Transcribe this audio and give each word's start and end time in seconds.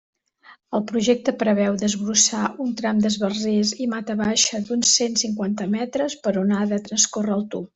El 0.77 0.85
Projecte 0.91 1.33
preveu 1.43 1.75
desbrossar 1.81 2.47
un 2.65 2.71
tram 2.81 3.03
d'esbarzers 3.05 3.75
i 3.85 3.89
mata 3.93 4.17
baixa 4.25 4.63
d'uns 4.71 4.95
cent 5.01 5.21
cinquanta 5.27 5.69
metres 5.79 6.17
per 6.25 6.35
on 6.47 6.57
ha 6.57 6.65
de 6.73 6.85
transcórrer 6.91 7.37
el 7.41 7.47
tub. 7.55 7.69